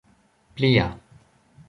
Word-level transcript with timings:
plia 0.55 0.87